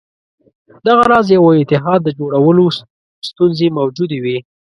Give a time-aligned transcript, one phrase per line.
[0.85, 2.65] دغه راز یوه اتحاد د جوړولو
[3.29, 4.37] ستونزې موجودې وې.